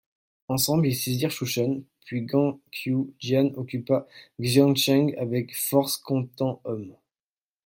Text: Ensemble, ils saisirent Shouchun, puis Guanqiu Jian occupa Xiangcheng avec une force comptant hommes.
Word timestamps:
Ensemble, 0.47 0.87
ils 0.87 0.95
saisirent 0.95 1.29
Shouchun, 1.29 1.81
puis 2.07 2.23
Guanqiu 2.23 3.13
Jian 3.19 3.51
occupa 3.55 4.07
Xiangcheng 4.41 5.13
avec 5.19 5.51
une 5.51 5.55
force 5.55 5.97
comptant 5.97 6.59
hommes. 6.63 6.95